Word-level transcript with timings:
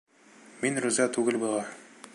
Мин 0.63 0.81
риза 0.87 1.07
түгел 1.19 1.41
быға! 1.45 1.65